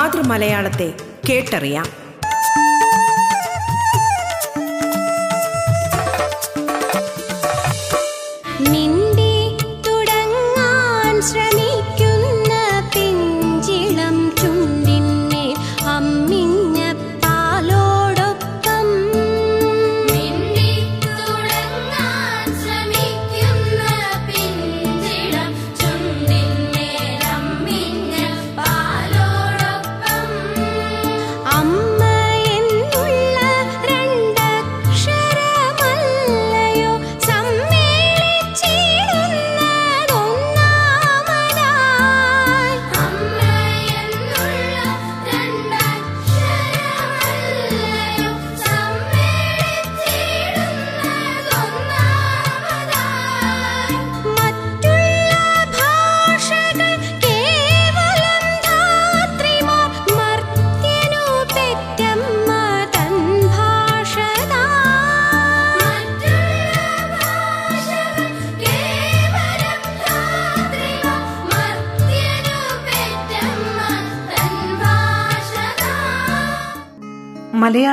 [0.00, 0.92] മാതൃമലയാളത്തെ
[1.28, 1.99] കേട്ടറിയാം.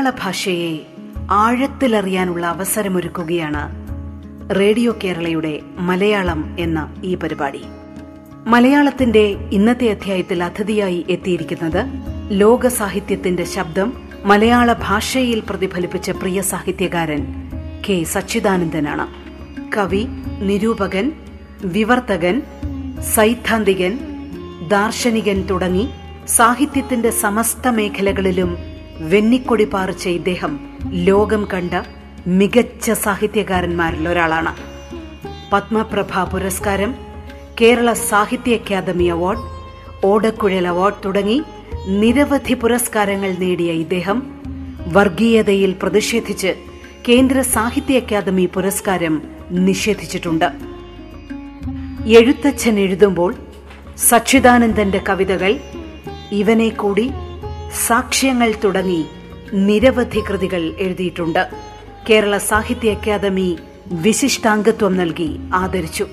[0.08, 0.86] മലയാള ഭാഷയെ
[1.32, 3.62] ആഴത്തിലറിയാനുള്ള അവസരമൊരുക്കുകയാണ്
[4.56, 7.62] റേഡിയോ കേരളയുടെ മലയാളം എന്ന ഈ പരിപാടി.
[8.48, 9.20] മലയാളത്തിന്റെ
[9.52, 11.86] ഇന്നത്തെ അധ്യായത്തിൽ അതിഥിയായി എത്തിയിരിക്കുന്നത്
[12.30, 17.52] ലോക സാഹിത്യത്തിന്റെ ശബ്ദം മലയാള ഭാഷയിൽ പ്രതിഫലിപ്പിച്ച പ്രിയ സാഹിത്യകാരൻ
[17.90, 19.08] കെ സച്ചിദാനന്ദനാണ്.
[19.78, 20.08] കവി
[20.42, 21.12] നിരൂപകൻ
[21.66, 22.42] വിവർത്തകൻ
[23.16, 24.00] സൈദ്ധാന്തികൻ
[24.68, 25.90] ദാർശനികൻ തുടങ്ങി
[26.28, 30.60] സാഹിത്യത്തിന്റെ സമസ്ത മേഖലകളിലും വെന്നിക്കൊടി പാറിച്ച ഇദ്ദേഹം
[30.92, 31.72] ലോകം കണ്ട
[32.28, 34.56] മികച്ച സാഹിത്യകാരന്മാരിൽ ഒരാളാണ്.
[35.54, 36.96] പത്മപ്രഭ പുരസ്കാരം
[37.62, 39.40] കേരള സാഹിത്യ അക്കാദമി അവാർഡ്
[40.04, 41.44] ഓടക്കുഴൽ അവാർഡ് തുടങ്ങി
[41.88, 44.42] നിരവധി പുരസ്കാരങ്ങൾ നേടിയ ഇദ്ദേഹം
[44.88, 46.56] വർഗീയതയിൽ പ്രതിഷേധിച്ച്
[47.10, 49.22] കേന്ദ്ര സാഹിത്യ അക്കാദമി പുരസ്കാരം
[49.52, 50.52] നിഷേധിച്ചിട്ടുണ്ട്.
[52.08, 53.36] എഴുത്തച്ഛൻ എഴുതുമ്പോൾ
[53.98, 55.60] സച്ചിദാനന്ദന്റെ കവിതകൾ
[56.32, 57.12] ഇവനെ കൂടി
[57.74, 59.06] സാക്ഷ്യങ്ങൾ തുടങ്ങി
[59.54, 61.48] നിരവധി കൃതികൾ എഴുതിയിട്ടുണ്ട്.
[62.10, 63.58] കേരള സാഹിത്യ അക്കാദമി
[63.92, 66.08] വിശിഷ്ടാംഗത്വം നൽകി ആദരിച്ചു.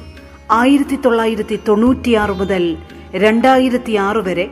[0.50, 2.76] ആയിരത്തി തൊള്ളായിരത്തി തൊണ്ണൂറ്റിയാറ് മുതൽ
[3.12, 4.50] രണ്ടായിരത്തി ആറ് വരെ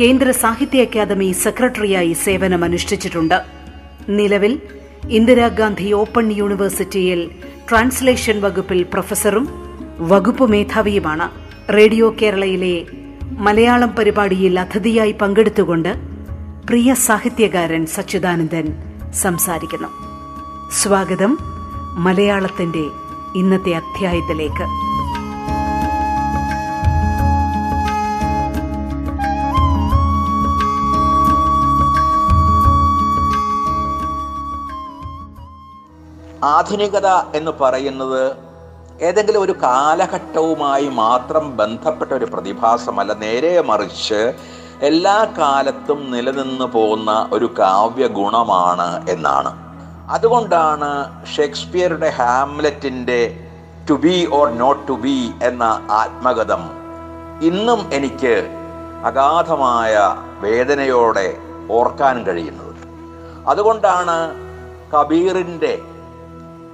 [0.00, 3.42] കേന്ദ്ര സാഹിത്യ അക്കാദമി സെക്രട്ടറിയായി സേവനമനുഷ്ഠിച്ചിട്ടുണ്ട്.
[4.08, 4.60] നിലവിൽ
[5.10, 7.30] ഇന്ദിരാഗാന്ധി ഓപ്പൺ യൂണിവേഴ്സിറ്റിയിൽ
[7.70, 9.48] ട്രാൻസ്ലേഷൻ വകുപ്പിൽ പ്രൊഫസറും
[9.98, 11.30] വകുപ്പ് മേധാവിയുമാണ്.
[11.72, 12.82] റേഡിയോ കേരളയിലെ
[13.38, 16.11] മലയാളം പരിപാടിയിൽ അതിഥിയായി പങ്കെടുത്തുകൊണ്ട്
[16.68, 18.74] പ്രിയ സാഹിത്യകാരൻ സച്ചിദാനന്ദൻ
[19.12, 19.88] സംസാരിക്കുന്നു.
[20.72, 21.38] സ്വാഗതം
[21.94, 22.90] മലയാളത്തിന്റെ
[23.34, 24.62] ഇന്നത്തെ അധ്യായത്തിലേക്ക്.
[36.44, 38.36] ആധുനികത എന്ന് പറയുന്നത്
[39.00, 43.12] ഏതെങ്കിലും ഒരു കാലഘട്ടവുമായി മാത്രം ബന്ധപ്പെട്ട ഒരു പ്രതിഭാസമല്ല.
[43.12, 44.32] നേരെ മറിച്ച്
[44.82, 49.50] എല്ലാ കാലത്തും നിലനിന്ന് പോകുന്ന ഒരു കാവ്യ ഗുണമാണ് എന്നാണ്.
[50.10, 50.88] അതുകൊണ്ടാണ്
[51.34, 53.50] ഷേക്സ്പിയറുടെ ഹാംലെറ്റിന്റെ
[53.90, 56.62] to be or not to be എന്ന ആത്മഗതം
[57.42, 58.34] ഇന്നും എനിക്ക്
[59.04, 59.94] അഗാധമായ
[60.40, 61.38] വേദനയോടെ
[61.70, 62.82] ഓർക്കാൻ കഴിയുന്നത്.
[63.46, 64.16] അതുകൊണ്ടാണ്
[64.94, 65.82] കബീറിന്റെ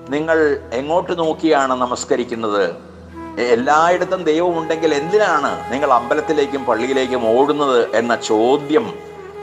[0.09, 0.39] നിങ്ങൾ
[0.73, 2.88] എങ്ങോട്ട് നോക്കിയാണ് നമസ്കരിക്കുന്നത്?
[3.41, 8.95] എല്ലായിടത്തും ദൈവമുണ്ടെങ്കിൽ എന്തിനാണ് നിങ്ങൾ അമ്പലത്തിലേക്കും പള്ളിയിലേക്കും ഓടുന്നത് എന്ന ചോദ്യം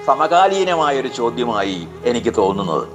[0.08, 2.88] സമകാലീനമായ ഒരു ചോദ്യമായി എനിക്ക് തോന്നുന്നത്.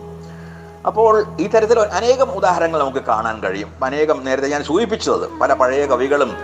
[0.86, 3.84] അപ്പോൾ ഈ തരത്തിൽ അനേകം ഉദാഹരണങ്ങൾ നമുക്ക് കാണാൻ കഴിയും.
[3.84, 6.36] അനേകം നേരത്തെ ഞാൻ സൂചിപ്പിച്ചത് പല പഴയ കവികളും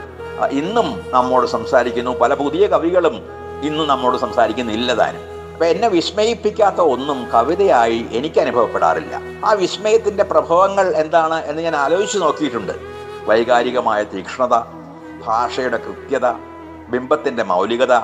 [0.50, 2.10] ഇന്നും നമ്മോട് സംസാരിക്കുന്നു.
[2.10, 3.22] പല പുതിയ കവികളും
[3.62, 5.20] ഇന്നും നമ്മോട് സംസാരിക്കുന്നില്ല താനും.
[5.52, 9.20] അപ്പൊ എന്നെ വിസ്മയിപ്പിക്കാത്ത ഒന്നും കവിതയായി എനിക്ക് അനുഭവപ്പെടാറില്ല.
[9.44, 12.95] ആ വിസ്മയത്തിന്റെ പ്രഭവങ്ങൾ എന്താണ് എന്ന് ഞാൻ ആലോചിച്ച് നോക്കിയിട്ടുണ്ട്.
[13.28, 14.54] വൈകാരികമായ തീക്ഷ്ണത
[15.24, 16.26] ഭാഷയുടെ കൃത്യത
[16.88, 17.94] ബിംബത്തിന്റെ മൗലികത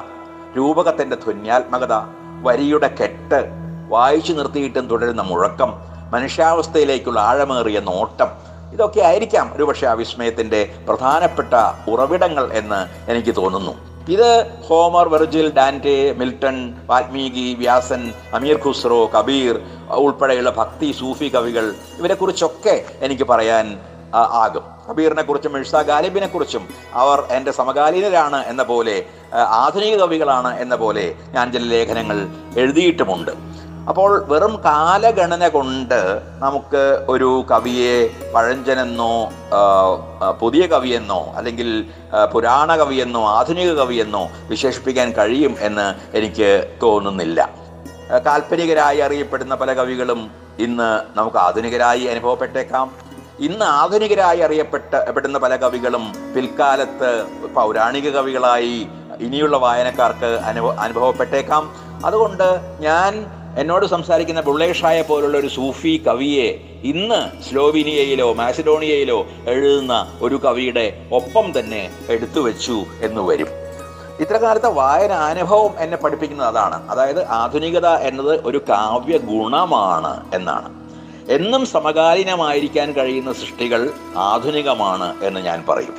[0.57, 1.95] രൂപകത്തിന്റെ ധന്യാത്മകത
[2.43, 3.41] വരിയുടെ കെട്ട്
[3.89, 5.71] വായിച്ചു നിർത്തിയിട്ടും തുടരുന്ന മുഴക്കം
[6.13, 8.31] മനുഷ്യാവസ്ഥയിലേക്കുള്ള ആഴമേറിയ നോട്ടം
[8.73, 11.55] ഇതൊക്കെ ആയിരിക്കാം ഒരുപക്ഷെ ആ വിസ്മയത്തിന്റെ പ്രധാനപ്പെട്ട
[11.89, 12.81] ഉറവിടങ്ങൾ എന്ന്
[13.11, 13.73] എനിക്ക് തോന്നുന്നു.
[14.09, 14.31] ഇത്
[14.69, 16.57] Homer Virgil Dante Milton
[16.89, 18.03] Valmiki Vyasan
[18.35, 19.55] Amir Khusro Kabir
[19.99, 21.67] ഉൾപ്പെടെയുള്ള ഭക്തി സൂഫി കവികൾ
[21.99, 23.67] ഇവരെക്കുറിച്ചൊക്കെ എനിക്ക് പറയാൻ
[24.15, 24.65] ആകും.
[24.91, 29.05] കബീറിനെ കുറിച്ചും മിഴ്സ ഗാലിബിനെ കുറിച്ചും അവർ എന്റെ സമകാലീനരാണ് എന്ന പോലെ
[29.35, 33.31] ആധുനിക കവികളാണ് എന്ന പോലെ ഞാൻ ചില ലേഖനങ്ങൾ എഴുതിയിട്ടുമുണ്ട്.
[33.89, 39.33] അപ്പോൾ വെറും കാലഗണന കൊണ്ട് നമുക്ക് ഒരു കവിയെ പഴഞ്ചനെന്നോ
[40.41, 41.85] പുതിയ കവിയെന്നോ അല്ലെങ്കിൽ
[42.33, 46.51] പുരാണ കവിയെന്നോ ആധുനിക കവിയെന്നോ വിശേഷിപ്പിക്കാൻ കഴിയും എന്ന് എനിക്ക്
[46.83, 47.51] തോന്നുന്നില്ല.
[48.27, 53.02] കാൽപ്പനികരായി അറിയപ്പെടുന്ന പല കവികളും ഇന്ന് നമുക്ക് ആധുനികരായി അനുഭവപ്പെട്ടേക്കാം.
[53.43, 57.25] ഇന്ന് ആധുനികരായി അറിയപ്പെട്ട പെടുന്ന പല കവികളും പിൽക്കാലത്ത്
[57.55, 58.87] പൗരാണിക കവികളായി
[59.21, 61.75] ഇനിയുള്ള വായനക്കാർക്ക് അനുഭവ അനുഭവപ്പെട്ടേക്കാം.
[62.05, 63.27] അതുകൊണ്ട് ഞാൻ
[63.59, 71.91] എന്നോട് സംസാരിക്കുന്ന ബുള്ളേഷായ പോലുള്ള ഒരു സൂഫി കവിയെ ഇന്ന് സ്ലോവിനിയയിലോ മാസിഡോണിയയിലോ എഴുതുന്ന ഒരു കവിയുടെ ഒപ്പം തന്നെ
[72.09, 73.49] എടുത്തു വെച്ചു എന്ന് വരും.
[74.21, 76.91] ഇത്രകാലത്തെ വായന അനുഭവം എന്നെ പഠിപ്പിക്കുന്നത് അതാണ്.
[76.91, 80.82] അതായത് ആധുനികത എന്നത് ഒരു കാവ്യ ഗുണമാണ് എന്നാണ്.
[81.29, 85.95] എന്നും സമകാലീനമായിരിക്കാൻ കഴിയുന്ന സൃഷ്ടികൾ ആധുനികമാണ് എന്ന് ഞാൻ പറയും.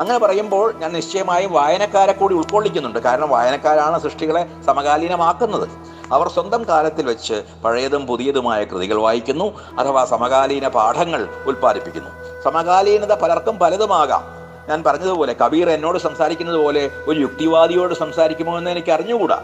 [0.00, 2.98] അങ്ങനെ പറയുമ്പോൾ ഞാൻ നിശ്ചയമായും വായനക്കാരെ കൂടി ഉൾക്കൊള്ളിക്കുന്നുണ്ട്.
[2.98, 5.68] കാരണം വായനക്കാരാണ് സൃഷ്ടികളെ സമകാലീനമാക്കുന്നത്.
[6.12, 12.10] അവർ സ്വന്തം കാലത്തിൽ വെച്ച് പഴയതും പുതിയതുമായ കൃതികൾ വായിക്കുന്നു അഥവാ സമകാലീന പാഠങ്ങൾ ഉൽപ്പാദിപ്പിക്കുന്നു.
[12.44, 14.22] സമകാലീനത പലർക്കും പലതുമാകാം.
[14.68, 19.42] ഞാൻ പറഞ്ഞതുപോലെ കബീർ എന്നോട് സംസാരിക്കുന്നത് പോലെ ഒരു യുക്തിവാദിയോട് സംസാരിക്കുമോ എന്ന് എനിക്ക് അറിഞ്ഞുകൂടാ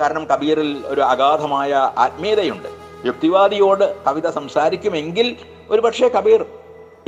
[0.00, 2.79] കാരണം കബീറിൽ ഒരു അഗാധമായ ആത്മീയതയുണ്ട്.
[3.06, 5.36] യുക്തിവാദിയോട് കവിത സംസാരിക്കുമെങ്കിൽ
[5.70, 6.44] ഒരുപക്ഷെ കബീർ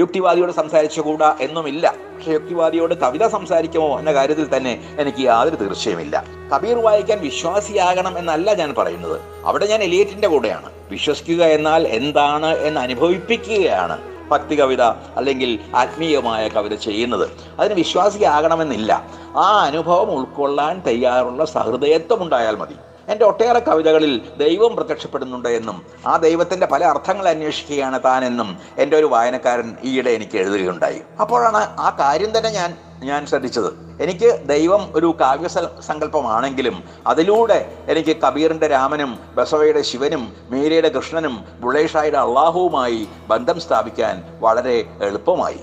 [0.00, 1.94] യുക്തിവാദിയോട് സംസാരിച്ചുകൂടാ എന്നുമില്ല.
[2.16, 6.24] പക്ഷെ യുക്തിവാദിയോട് കവിത സംസാരിക്കുമോ എന്ന കാര്യത്തിൽ തന്നെ എനിക്ക് യാതൊരു തീർച്ചയുമില്ല.
[6.54, 9.20] കബീർ വായിക്കാൻ വിശ്വാസിയാകണം എന്നല്ല ഞാൻ പറയുന്നത്.
[9.44, 10.72] അവിടെ ഞാൻ എലിയറ്റിന്റെ കൂടെയാണ്.
[10.90, 13.98] വിശ്വസിക്കുക എന്നാൽ എന്താണ് എന്ന് അനുഭവിപ്പിക്കുകയാണ്
[14.28, 14.82] ഭക്തി കവിത
[15.16, 17.30] അല്ലെങ്കിൽ ആത്മീയമായ കവിത ചെയ്യുന്നത്.
[17.58, 19.06] അതിന് വിശ്വാസിയാകണമെന്നില്ല.
[19.36, 22.74] ആ അനുഭവം ഉൾക്കൊള്ളാൻ തയ്യാറുള്ള സഹൃദയത്വം ഉണ്ടായാൽ മതി.
[23.08, 29.76] എന്റെ ഒട്ടേറെ കവിതകളിൽ ദൈവം പ്രത്യക്ഷപ്പെടുന്നുണ്ട് എന്നും ആ ദൈവത്തിന്റെ പല അർത്ഥങ്ങൾ അന്വേഷിക്കുകയാണ് താനെന്നും എന്റെ ഒരു വായനക്കാരൻ
[29.84, 31.02] ഈയിടെ എനിക്ക് എഴുതുകയുണ്ടായി.
[31.20, 34.02] അപ്പോഴാണ് ആ കാര്യം തന്നെ ഞാൻ ഞാൻ ശ്രദ്ധിച്ചത്.
[34.02, 35.48] എനിക്ക് ദൈവം ഒരു കാവ്യ
[35.80, 45.60] സങ്കല്പമാണെങ്കിലും അതിലൂടെ എനിക്ക് കബീറിന്റെ രാമനും ബസവയുടെ ശിവനും മീരയുടെ കൃഷ്ണനും ബുള്ളേഷായുടെ അള്ളാഹുവുമായി ബന്ധം സ്ഥാപിക്കാൻ വളരെ എളുപ്പമായി.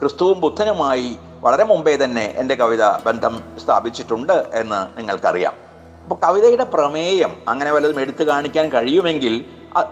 [0.00, 5.69] ക്രിസ്തുവും ബുദ്ധനുമായി വളരെ മുമ്പേ തന്നെ എന്റെ കവിത ബന്ധം സ്ഥാപിച്ചിട്ടുണ്ട് എന്ന് നിങ്ങൾക്കറിയാം.
[6.10, 9.44] അപ്പോൾ കവിതയുടെ പ്രമേയം അങ്ങനെ വല്ലതും എടുത്തു കാണിക്കാൻ കഴിയുമെങ്കിൽ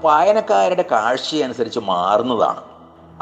[0.04, 2.62] വായനക്കാരുടെ കാഴ്ചയനുസരിച്ച് മാറുന്നതാണ്.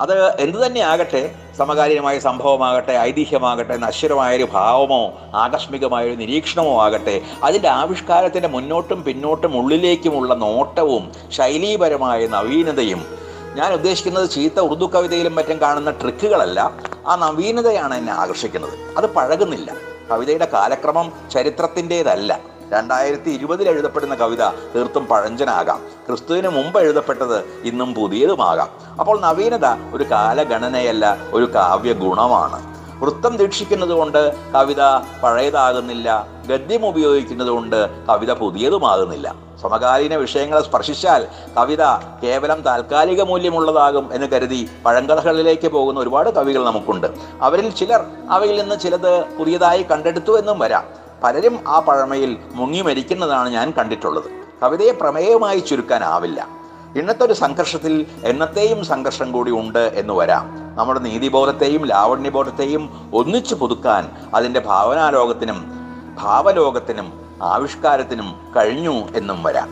[0.01, 5.01] അത് എന്തു തന്നെ ആകട്ടെ സമകാലീനമായ സംഭവമാകട്ടെ ഐതിഹ്യമാകട്ടെ നശ്വരമായൊരു ഭാവമോ
[5.35, 13.05] ആകസ്മികമായൊരു നിരീക്ഷണമോ ആകട്ടെ അതിന്റെ ആവിഷ്കാരത്തിന്റെ മുന്നോട്ടും പിന്നോട്ടും ഉള്ളിലേക്കുമുള്ള നോട്ടവും ശൈലീപരമായ നവീനതയും
[13.61, 16.61] ഞാൻ ഉദ്ദേശിക്കുന്നത് ചീത്ത ഉറുദു കവിതയിലും മറ്റും കാണുന്ന ട്രിക്കുകളല്ല
[17.07, 18.79] ആ നവീനതയാണ് എന്നെ ആകർഷിക്കുന്നത്.
[18.97, 19.71] അത് പഴകുന്നില്ല.
[20.11, 22.56] കവിതയുടെ കാലക്രമം ചരിത്രത്തിന്റെതല്ല.
[22.73, 25.81] രണ്ടായിരത്തി ഇരുപതിൽ എഴുതപ്പെടുന്ന കവിത തീർത്തും പഴഞ്ചനാകാം.
[26.09, 28.69] ക്രിസ്തുവിന് മുമ്പ് എഴുതപ്പെട്ടത് ഇന്നും പുതിയതുമാകാം.
[29.01, 34.83] അപ്പോൾ നവീനത ഒരു കാലഗണനയല്ല ഒരു കാവ്യ ഗുണമാണ് വൃത്തം ദീക്ഷിക്കുന്നത് കൊണ്ട് കവിത
[35.23, 39.35] പഴയതാകുന്നില്ല ഗദ്യം ഉപയോഗിക്കുന്നത് കൊണ്ട് കവിത പുതിയതുമാകുന്നില്ല.
[39.63, 41.27] സമകാലീന വിഷയങ്ങളെ സ്പർശിച്ചാൽ
[41.59, 41.85] കവിത
[42.23, 47.07] കേവലം താൽക്കാലിക മൂല്യമുള്ളതാകും എന്ന് കരുതി പഴങ്കഥകളിലേക്ക് പോകുന്ന ഒരുപാട് കവികൾ നമുക്കുണ്ട്.
[47.43, 51.06] അവരിൽ ചിലർ അവയിൽ നിന്ന് ചിലത് പുതിയതായി കണ്ടെടുത്തു എന്നും വരാം.
[51.23, 54.25] പലരും ആ പഴമയിൽ മുങ്ങി മരിക്കുന്നതാണ് ഞാൻ കണ്ടിട്ടുള്ളത്.
[54.63, 56.49] കവിതയെ പ്രമേയമായി ചുരുക്കാനാവില്ല.
[56.97, 60.77] ഇന്നത്തെ സംഘർഷത്തിൽ എന്നത്തെയും സംഘർഷം കൂടി ഉണ്ട് എന്ന് വരാം.
[60.77, 65.71] നമ്മുടെ നീതിബോധത്തെയും ലാവണ്യബോധത്തെയും ഒന്നിച്ചു പുതുക്കാൻ അതിന്റെ ഭാവനാലോകത്തിനും
[66.19, 69.69] ഭാവലോകത്തിനും ആവിഷ്കാരത്തിനും കഴിഞ്ഞു എന്നും വരാം.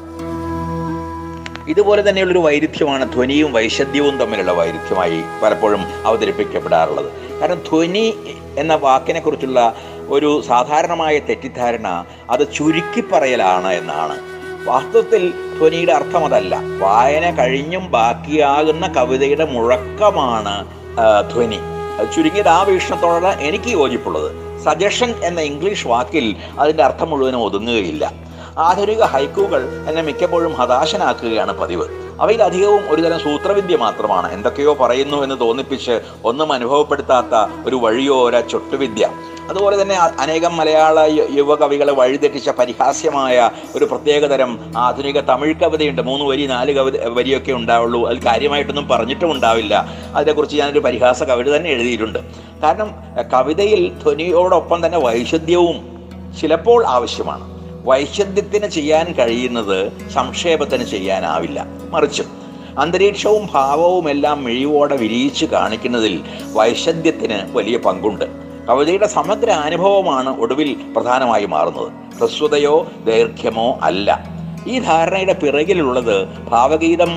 [1.68, 7.40] ഇതുപോലെ തന്നെയുള്ളൊരു വൈരുദ്ധ്യമാണ് ധ്വനിയും വൈശദ്യവും തമ്മിലുള്ള വൈരുദ്ധ്യമായി പലപ്പോഴും അവതരിപ്പിക്കപ്പെടാറുള്ളത്.
[7.40, 9.74] കാരണം ധ്വനി എന്ന വാക്കിനെ കുറിച്ചുള്ള
[10.08, 14.18] ഒരു സാധാരണമായ തെറ്റിദ്ധാരണ അത് ചുരുക്കി പറയലാണ് എന്നാണ്.
[14.64, 16.60] വാസ്തവത്തിൽ ധ്വനിയുടെ അർത്ഥം അതല്ല.
[16.78, 20.68] വായന കഴിഞ്ഞും ബാക്കിയാകുന്ന കവിതയുടെ മുഴക്കമാണ്
[21.32, 21.60] ധ്വനി.
[22.14, 24.60] ചുരുങ്ങിയത് ആ വീക്ഷണത്തോടാണ് എനിക്ക് യോജിപ്പുള്ളത്.
[24.64, 28.12] സജഷൻ എന്ന ഇംഗ്ലീഷ് വാക്കിൽ അതിന്റെ അർത്ഥം മുഴുവനും ഒതുങ്ങുകയില്ല.
[28.58, 31.86] ആധുനിക ഹൈക്കുകൾ എന്നെ മിക്കപ്പോഴും ഹതാശനാക്കുകയാണ് പതിവ്.
[32.20, 34.32] അവയിൽ അധികവും ഒരുതരം സൂത്രവിദ്യ മാത്രമാണ്.
[34.32, 39.08] എന്തൊക്കെയോ പറയുന്നു എന്ന് തോന്നിപ്പിച്ച് ഒന്നും അനുഭവപ്പെടുത്താത്ത ഒരു വഴിയോര ചൊട്ടുവിദ്യ.
[39.48, 46.02] അതുപോലെ തന്നെ അനേകം മലയാള യുവകവികളെ വഴിതെറ്റിച്ച പരിഹാസ്യമായ ഒരു പ്രത്യേകതരം ആധുനിക തമിഴ് കവിതയുണ്ട്.
[46.02, 48.08] മൂന്ന് വരി നാല് കവിത വരിയൊക്കെ ഉണ്ടാവുള്ളൂ.
[48.08, 49.88] അത് കാര്യമായിട്ടൊന്നും പറഞ്ഞിട്ടും ഉണ്ടാവില്ല.
[50.14, 52.18] അതിനെക്കുറിച്ച് ഞാനൊരു പരിഹാസ കവിത തന്നെ എഴുതിയിട്ടുണ്ട്.
[52.62, 52.94] കാരണം
[53.34, 56.08] കവിതയിൽ ധ്വനിയോടൊപ്പം തന്നെ വൈശുദ്ധ്യവും
[56.40, 57.54] ചിലപ്പോൾ ആവശ്യമാണ്.
[57.84, 61.66] വൈശദ്യത്തിന് ചെയ്യാൻ കഴിയുന്നത് സംക്ഷേപത്തിന് ചെയ്യാനാവില്ല.
[61.90, 62.22] മറിച്ച്
[62.78, 66.20] അന്തരീക്ഷവും ഭാവവും എല്ലാം മിഴിവോടെ വിരിയിച്ച് കാണിക്കുന്നതിൽ
[66.52, 68.43] വൈശദ്യത്തിന് വലിയ പങ്കുണ്ട്.
[68.68, 71.92] കവിതയുടെ സമഗ്ര അനുഭവമാണ് ഒടുവിൽ പ്രധാനമായി മാറുന്നത്.
[72.18, 74.24] ഹ്രസ്വതയോ ദൈർഘ്യമോ അല്ല.
[74.66, 77.12] ഈ ധാരണയുടെ പിറകിലുള്ളത് ഭാവഗീതം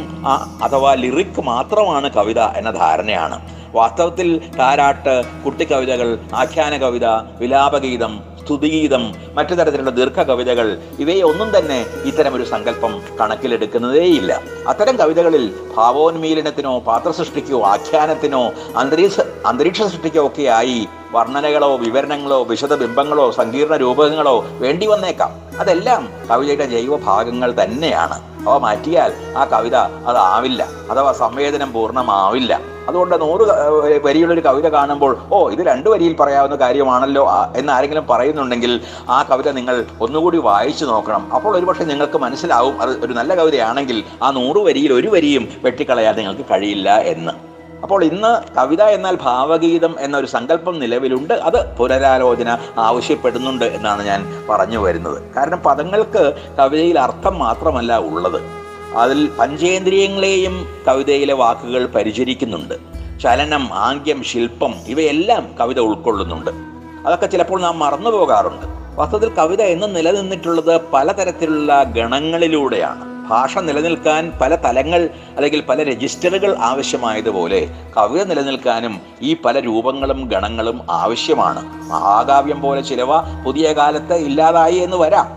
[0.64, 3.38] അഥവാ ലിറിക് മാത്രമാണ് കവിത എന്ന ധാരണയാണ്.
[3.76, 7.06] വാസ്തവത്തിൽ താരാട്ട് കുട്ടിക്കവിതകൾ ആഖ്യാന കവിത
[7.40, 9.14] വിലാപഗീതം സ്തുതിഗീതം.
[9.34, 14.42] മറ്റു തരത്തിലുള്ള ദീർഘ കവിതകൾ ഇവയെ ഒന്നും തന്നെ ഇത്തരം ഒരു സങ്കല്പം കണക്കിലെടുക്കുന്നതേയില്ല.
[14.68, 24.88] അത്തരം കവിതകളിൽ ഭാവോന്മീലനത്തിനോ പാത്രസൃഷ്ടിക്കോ ആഖ്യാനത്തിനോ അന്തരീക്ഷ അന്തരീക്ഷ സൃഷ്ടിക്കോ ഒക്കെയായി വർണനകളോ വിവരണങ്ങളോ വിശദബിംബങ്ങളോ സങ്കീർണ രൂപങ്ങളോ വേണ്ടി
[24.88, 25.32] വന്നേക്കാം.
[25.60, 28.48] അതെല്ലാം കവിതയുടെ ജൈവഭാഗങ്ങൾ തന്നെയാണ്.
[28.48, 32.77] അവ മാറ്റിയാൽ ആ കവിത അതാവില്ല അഥവാ സംവേദനം പൂർണമാവില്ല.
[32.90, 33.46] അതുകൊണ്ട് നൂറ്
[34.06, 37.24] വരിയുള്ളൊരു കവിത കാണുമ്പോൾ ഓ ഇത് രണ്ട് വരിയിൽ പറയാവുന്ന കാര്യമാണല്ലോ
[37.56, 38.74] എന്ന് ആരെങ്കിലും പറയുന്നുണ്ടെങ്കിൽ
[39.10, 41.26] ആ കവിത നിങ്ങൾ ഒന്നുകൂടി വായിച്ചു നോക്കണം.
[41.36, 46.46] അപ്പോൾ ഒരുപക്ഷെ നിങ്ങൾക്ക് മനസ്സിലാവും അത് ഒരു നല്ല കവിതയാണെങ്കിൽ ആ നൂറ് വരിയിൽ ഒരു വരിയും വെട്ടിക്കളയാൻ നിങ്ങൾക്ക്
[46.52, 47.34] കഴിയില്ല എന്ന്.
[47.84, 51.34] അപ്പോൾ ഇന്ന് കവിത എന്നാൽ ഭാവഗീതം എന്നൊരു സങ്കല്പം നിലവിലുണ്ട്.
[51.48, 52.50] അത് പുനരാലോചന
[52.86, 55.20] ആവശ്യപ്പെടുന്നുണ്ട് എന്നാണ് ഞാൻ പറഞ്ഞു വരുന്നത്.
[55.36, 56.24] കാരണം പദങ്ങൾക്ക്
[56.60, 58.40] കവിതയിൽ അർത്ഥം മാത്രമല്ല ഉള്ളത്.
[58.96, 62.74] അതിൽ പഞ്ചേന്ദ്രിയങ്ങളെയും കവിതയിലെ വാക്കുകൾ പരിചരിക്കുന്നുണ്ട്.
[63.20, 66.52] ചലനം ആംഗ്യം ശില്പം ഇവയെല്ലാം കവിത ഉൾക്കൊള്ളുന്നുണ്ട്.
[67.08, 73.04] അതൊക്കെ ചിലപ്പോൾ നാം മറന്നു പോകാറുണ്ട് വാസ്തവത്തിൽ കവിത എന്ന് നിലനിന്നിട്ടുള്ളത് പലതരത്തിലുള്ള ഗണങ്ങളിലൂടെയാണ്.
[73.30, 77.60] ഭാഷ നിലനിൽക്കാൻ പല തലങ്ങൾ അല്ലെങ്കിൽ പല രജിസ്റ്ററുകൾ ആവശ്യമായതുപോലെ
[77.98, 81.62] കവിത നിലനിൽക്കാനും ഈ പല രൂപങ്ങളും ഗണങ്ങളും ആവശ്യമാണ്.
[81.90, 85.28] മഹാകാവ്യം പോലെ ചിലവ പുതിയ കാലത്ത് ഇല്ലാതായി എന്ന് വരാം.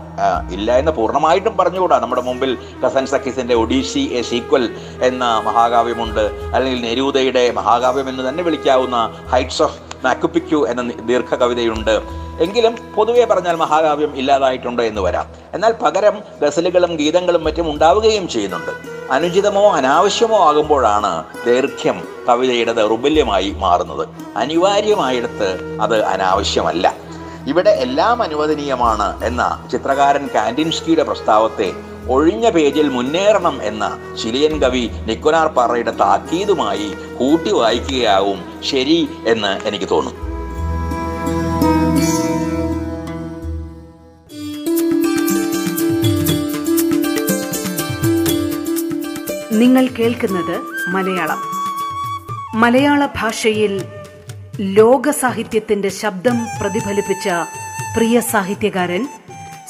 [0.51, 1.99] ഇല്ല എന്ന് പൂർണമായിട്ടും പറഞ്ഞുകൂടാ.
[1.99, 6.25] നമ്മുടെ മുമ്പിൽ കസൻ സഖീസിന്റെ ഒഡീസി എ സീക്വൽ എന്ന മഹാകാവ്യമുണ്ട്.
[6.55, 8.97] അല്ലെങ്കിൽ നെരൂദയുടെ മഹാകാവ്യം എന്ന് തന്നെ വിളിക്കാവുന്ന
[9.31, 12.01] ഹൈറ്റ്സ് ഓഫ് മാക്കുപ്പിക്യു എന്ന ദീർഘ കവിതയുണ്ട്
[12.39, 15.25] എങ്കിലും പൊതുവെ പറഞ്ഞാൽ മഹാകാവ്യം ഇല്ലാതായിട്ടുണ്ട് എന്ന് വരാം.
[15.53, 18.71] എന്നാൽ പകരം ഗസലുകളും ഗീതങ്ങളും മറ്റും ഉണ്ടാവുകയും ചെയ്യുന്നുണ്ട്.
[19.11, 24.07] അനുചിതമോ അനാവശ്യമോ ആകുമ്പോഴാണ് ദൈർഘ്യം കവിതയുടെ ദൗർബല്യമായി മാറുന്നത്.
[24.37, 26.95] അനിവാര്യമായിടത്ത് അത് അനാവശ്യമല്ല.
[27.47, 31.73] ഇവിടെ എല്ലാം അനുവദനീയമാണ് എന്ന ചിത്രകാരൻ കാൻഡിൻസ്കിയുടെ പ്രസ്താവത്തെ
[32.07, 40.31] ഒഴിഞ്ഞ പേജിൽ മുന്നേറണം എന്ന ചിലിയൻ കവി നിക്കോനാർ പാറയുടെ താക്കീതുമായി കൂട്ടി വായിക്കുകയാവും ശരി എന്ന് എനിക്ക് തോന്നുന്നു.
[49.51, 51.37] നിങ്ങൾ കേൾക്കുന്നത് മലയാളം.
[52.55, 53.85] മലയാള ഭാഷയിൽ
[54.59, 57.29] ലോക സാഹിത്യത്തിന്റെ ശബ്ദം പ്രതിഫലിപ്പിച്ച
[57.97, 59.07] പ്രിയ സാഹിത്യകാരൻ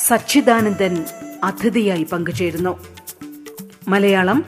[0.08, 1.06] സച്ചിദാനന്ദൻ
[1.44, 2.80] അതിഥിയായി പങ്കുചേരുന്നു.
[3.88, 4.46] മലയാളം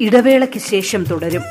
[0.00, 1.42] ഇടവേളയ്ക്ക് ശേഷം തുടരും.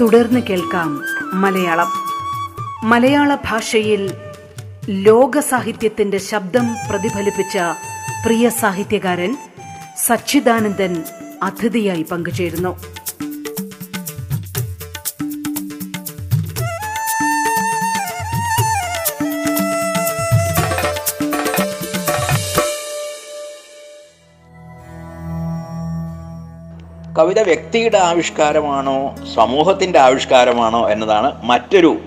[0.00, 1.02] തുടർന്ന് കേൾക്കാം
[1.40, 1.86] മലയാളം.
[2.88, 4.14] മലയാള ഭാഷയിൽ
[4.88, 7.58] ലോക സാഹിത്യത്തിന്റെ ശബ്ദം പ്രതിഫലിപ്പിച്ച
[8.26, 9.36] പ്രിയ സാഹിത്യകാരൻ
[10.06, 11.04] സച്ചിദാനന്ദൻ
[11.42, 12.76] അതിഥിയായി പങ്കുചേരുന്നു.
[27.18, 31.98] കവിത വ്യക്തിയുടെ ആവിഷ്കാരമാണോ സമൂഹത്തിന്റെ ആവിഷ്കാരമാണോ എന്നതാണ് മറ്റൊരു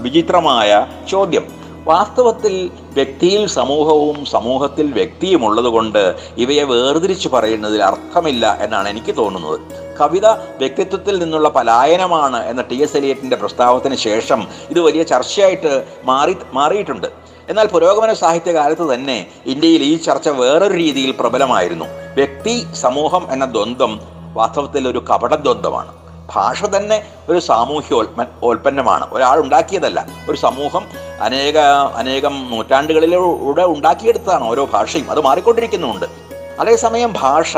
[0.00, 1.55] വിചിത്രമായ ചോദ്യം.
[1.88, 9.60] വാസ്തവത്തിൽ വ്യക്തിയിൽ സമൂഹവും സമൂഹത്തിൽ വ്യക്തിയും ഉള്ളതുകൊണ്ട് ഇവയെ വേർതിരിച്ച് പറയുന്നതിൽ അർത്ഥമില്ല എന്നാണ് എനിക്ക് തോന്നുന്നത്.
[10.00, 10.26] കവിത
[10.62, 17.06] വ്യക്തിത്വത്തിൽ നിന്നുള്ള പലായനമാണ് എന്ന ടി എസ് എലിയറ്റിന്റെ പ്രസ്താവത്തിന് ശേഷം ഇത് വലിയ ചർച്ചയായിട്ട് മാറി മാറിയിട്ടുണ്ട്.
[17.48, 21.84] എന്നാൽ പുരോഗമന സാഹിത്യകാലത്ത് തന്നെ ഇന്ത്യയിൽ ഈ ചർച്ച വേറൊരു രീതിയിൽ പ്രബലമായിരുന്നു.
[22.14, 24.00] വ്യക്തി സമൂഹം എന്ന ദ്വന്ദ്വം
[24.34, 26.05] വാസ്തവത്തിൽ ഒരു കപടദ്വന്ദ്വമാണ്.
[26.34, 30.06] ഭാഷ തന്നെ ഒരു സാമൂഹ്യോൽമ ഉൽപ്പന്നമാണ് ഒരാൾ ഉണ്ടാക്കിയതല്ല.
[30.30, 30.86] ഒരു സമൂഹം
[31.20, 31.58] അനേക
[31.96, 35.10] അനേകം നൂറ്റാണ്ടുകളിലൂടെ ഉണ്ടാക്കിയെടുത്തതാണ് ഓരോ ഭാഷയും.
[35.10, 36.06] അത് മാറിക്കൊണ്ടിരിക്കുന്നുമുണ്ട്.
[36.60, 37.52] അതേസമയം ഭാഷ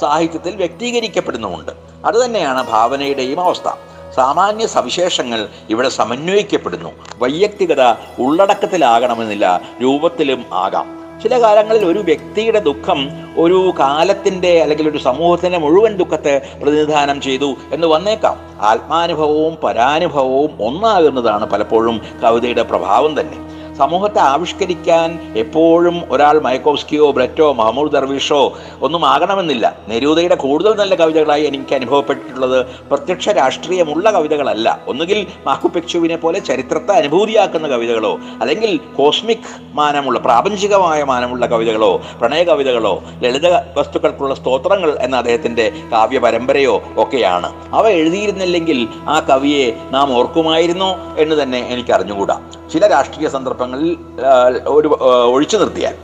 [0.00, 1.72] സാഹിത്യത്തിൽ വ്യക്തീകരിക്കപ്പെടുന്നുമുണ്ട്.
[2.04, 3.70] അതുതന്നെയാണ് ഭാവനയുടെയും അവസ്ഥ.
[4.16, 6.92] സാമാന്യ സവിശേഷങ്ങൾ ഇവിടെ സമന്വയിക്കപ്പെടുന്നു.
[7.16, 11.01] വൈയക്തികത ഉള്ളടക്കത്തിലാകണമെന്നില്ല രൂപത്തിലും ആകാം.
[11.22, 17.86] ചില കാലങ്ങളിൽ ഒരു വ്യക്തിയുടെ ദുഃഖം ഒരു കാലത്തിന്റെ അല്ലെങ്കിൽ ഒരു സമൂഹത്തിന്റെ മുഴുവൻ ദുഃഖത്തെ പ്രതിനിധാനം ചെയ്തു എന്ന്
[17.86, 18.36] വന്നേക്കാം.
[18.60, 23.51] ആത്മാനുഭവവും പരാനുഭവവും ഒന്നാകുന്നതാണ് പലപ്പോഴും കവിതയുടെ പ്രഭാവം തന്നെ.
[23.78, 29.76] സമൂഹത്തെ ആവിഷ്കരിക്കാൻ എപ്പോഴും ഒരാൾ മയക്കോസ്കിയോ ബ്രെറ്റോ മഹമ്മൂദ് ദർവീഷോ ഒന്നും ആകണമെന്നില്ല.
[29.88, 34.80] നെരൂദയുടെ കൂടുതൽ നല്ല കവിതകളായി എനിക്ക് അനുഭവപ്പെട്ടിട്ടുള്ളത് പ്രത്യക്ഷ രാഷ്ട്രീയമുള്ള കവിതകളല്ല.
[34.88, 43.48] ഒന്നുകിൽ മാക്കുപെക്ചുവിനെ പോലെ ചരിത്രത്തെ അനുഭൂതിയാക്കുന്ന കവിതകളോ അല്ലെങ്കിൽ കോസ്മിക് മാനമുള്ള പ്രാപഞ്ചികമായ മാനമുള്ള കവിതകളോ പ്രണയ കവിതകളോ ലളിത
[43.78, 47.52] വസ്തുക്കൾക്കുള്ള സ്തോത്രങ്ങൾ എന്ന അദ്ദേഹത്തിന്റെ കാവ്യ പരമ്പരയോ ഒക്കെയാണ്.
[47.74, 52.40] അവ എഴുതിയിരുന്നില്ലെങ്കിൽ ആ കവിയെ നാം ഓർക്കുമായിരുന്നു എന്ന് തന്നെ എനിക്ക് അറിഞ്ഞുകൂടാ
[52.72, 53.28] ചില രാഷ്ട്രീയ
[53.62, 54.88] സന്ദർഭങ്ങളിൽ ഒരു
[55.34, 55.96] ഒഴിച്ചു നിർത്തിയാൽ.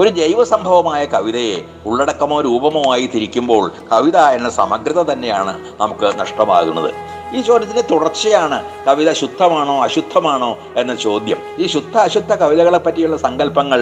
[0.00, 6.90] ഒരു ജൈവ സംഭവമായ കവിതയെ ഉള്ളടക്കമോ രൂപമോ ആയി തിരിക്കുമ്പോൾ കവിത എന്ന സമഗ്രത തന്നെയാണ് നമുക്ക് നഷ്ടമാകുന്നത്.
[7.36, 11.38] ഈ ചോദ്യത്തിന്റെ തുടർച്ചയാണ് കവിത ശുദ്ധമാണോ അശുദ്ധമാണോ എന്ന ചോദ്യം.
[11.58, 13.80] ഈ ശുദ്ധ അശുദ്ധ കവിതകളെ പറ്റിയുള്ള സങ്കല്പങ്ങൾ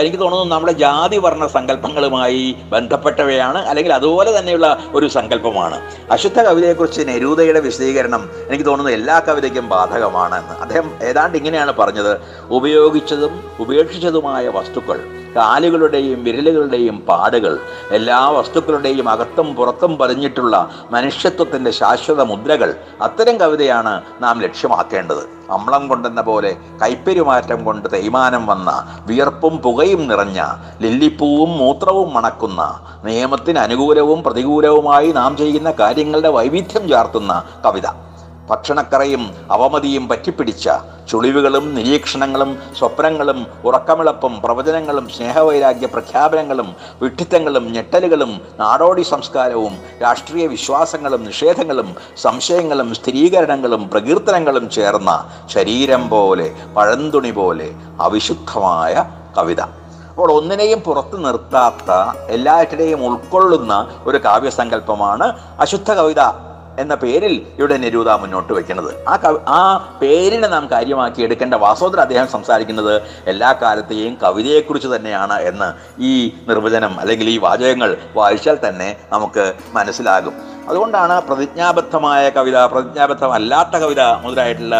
[0.00, 5.78] എനിക്ക് തോന്നുന്നു നമ്മുടെ ജാതി വർണ സങ്കല്പങ്ങളുമായി ബന്ധപ്പെട്ടവയാണ് അല്ലെങ്കിൽ അതുപോലെ തന്നെയുള്ള ഒരു സങ്കല്പമാണ്.
[6.10, 12.12] അശുദ്ധ കവിതയെക്കുറിച്ച് നെരൂദയുടെ വിശദീകരണം എനിക്ക് തോന്നുന്നു എല്ലാ കവിതയ്ക്കും ബാധകമാണ് എന്ന് അദ്ദേഹം ഏതാണ്ട് ഇങ്ങനെയാണ് പറഞ്ഞത്
[12.50, 15.00] ഉപയോഗിച്ചതും ഉപേക്ഷിച്ചതുമായ വസ്തുക്കൾ
[15.36, 17.58] കാലുകളുടെയും വിരലുകളുടെയും പാടുകൾ
[17.90, 20.56] എല്ലാ വസ്തുക്കളുടെയും അകത്തും പുറത്തും പറഞ്ഞിട്ടുള്ള
[20.90, 22.70] മനുഷ്യത്വത്തിന്റെ ശാശ്വത മുദ്രകൾ
[23.02, 25.22] അത്തരം കവിതയാണ് നാം ലക്ഷ്യമാക്കേണ്ടത്.
[25.50, 26.50] അമ്ളം കൊണ്ടെന്ന പോലെ
[26.82, 28.70] കൈപ്പെരുമാറ്റം കൊണ്ട് തേയ്മാനം വന്ന
[29.06, 30.40] വിയർപ്പും പുകയും നിറഞ്ഞ
[30.82, 32.62] ലില്ലിപ്പൂവും മൂത്രവും മണക്കുന്ന
[33.04, 37.88] നിയമത്തിന് അനുകൂലവും പ്രതികൂലവുമായി നാം ചെയ്യുന്ന കാര്യങ്ങളുടെ വൈവിധ്യം ചാർത്തുന്ന കവിത.
[38.50, 39.22] ഭക്ഷണക്കറയും
[39.56, 40.68] അവമതിയും പറ്റിപ്പിടിച്ച
[41.10, 46.68] ചുളിവുകളും നിരീക്ഷണങ്ങളും സ്വപ്നങ്ങളും ഉറക്കമിളപ്പും പ്രവചനങ്ങളും സ്നേഹവൈരാഗ്യ പ്രഖ്യാപനങ്ങളും
[47.02, 51.88] വിഡ്ഢിത്തങ്ങളും ഞെട്ടലുകളും നാടോടി സംസ്കാരവും രാഷ്ട്രീയ വിശ്വാസങ്ങളും നിഷേധങ്ങളും
[52.24, 55.12] സംശയങ്ങളും സ്ഥിരീകരണങ്ങളും പ്രകീർത്തനങ്ങളും ചേർന്ന
[55.56, 57.68] ശരീരം പോലെ പഴന്തുണി പോലെ
[58.06, 58.94] അവിശുദ്ധമായ
[59.38, 59.60] കവിത.
[60.12, 61.90] അപ്പോൾ ഒന്നിനെയും പുറത്തു നിർത്താത്ത
[62.36, 63.74] എല്ലാറ്റിനെയും ഉൾക്കൊള്ളുന്ന
[64.08, 65.28] ഒരു കാവ്യസങ്കല്പമാണ്
[65.64, 66.22] അശുദ്ധ കവിത.
[66.78, 69.14] എന്ന പേരിൽ ഇവിടെ നിരൂത മുന്നോട്ട് വെക്കുന്നത് ആ
[69.48, 69.60] ആ
[70.02, 77.30] പേരിനെ നാം കാര്യമാക്കി എടുക്കേണ്ട വാസ്തവത്തിൽ അദ്ദേഹം സംസാരിക്കുന്നത് എല്ലാ കാലത്തെയും കവിതയെക്കുറിച്ച് തന്നെയാണ് എന്ന് ഈ നിർവചനം അല്ലെങ്കിൽ
[77.30, 80.34] ഈ വാചകങ്ങൾ വായിച്ചാൽ തന്നെ നമുക്ക് മനസ്സിലാകും.
[80.68, 84.76] അതുകൊണ്ടാണ് പ്രതിജ്ഞാബദ്ധമായ കവിത പ്രതിജ്ഞാബദ്ധമല്ലാത്ത കവിത മുതലായിട്ടുള്ള